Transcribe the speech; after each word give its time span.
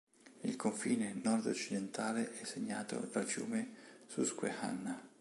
Il 0.41 0.55
confine 0.55 1.19
nord-occidentale 1.23 2.31
è 2.39 2.43
segnato 2.43 2.97
dal 3.13 3.25
fiume 3.27 3.69
Susquehanna. 4.07 4.99